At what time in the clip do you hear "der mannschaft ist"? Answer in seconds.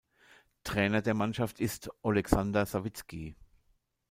1.03-1.91